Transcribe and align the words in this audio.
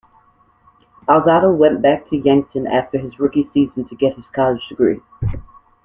Alzado 1.07 1.53
went 1.55 1.83
back 1.83 2.09
to 2.09 2.17
Yankton 2.17 2.65
after 2.65 2.97
his 2.97 3.19
rookie 3.19 3.47
season 3.53 3.87
to 3.87 3.95
get 3.95 4.15
his 4.15 4.25
college 4.33 4.67
degree. 4.67 4.99